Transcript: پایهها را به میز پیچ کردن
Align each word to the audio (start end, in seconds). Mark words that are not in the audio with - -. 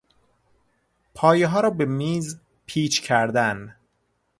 پایهها 1.13 1.59
را 1.61 1.69
به 1.69 1.85
میز 1.85 2.39
پیچ 2.65 3.01
کردن 3.01 3.75